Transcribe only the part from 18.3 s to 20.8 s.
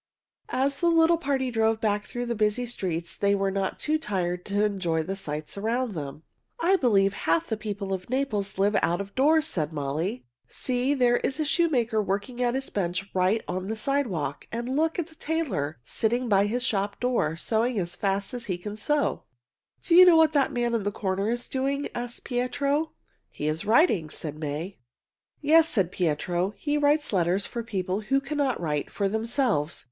as he can sew." "Do you know what that man